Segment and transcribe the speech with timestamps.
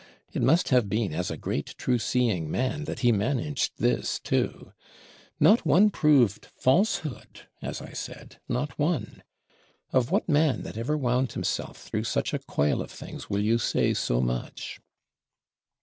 [0.33, 4.73] It must have been as a great true seeing man that he managed this too.
[5.39, 9.21] Not one proved falsehood, as I said; not one!
[9.93, 13.59] Of what man that ever wound himself through such a coil of things will you
[13.59, 14.79] say so much?